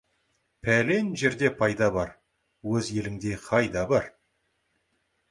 Пәлен 0.67 1.09
жерде 1.23 1.51
пайда 1.59 1.89
бар, 1.97 2.09
өз 2.79 2.89
еліңдей 2.95 3.37
қайда 3.43 3.83
бар! 3.93 4.09